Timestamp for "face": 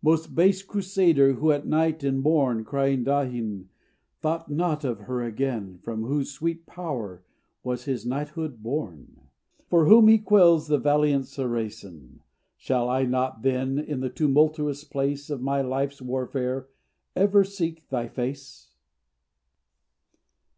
18.08-18.70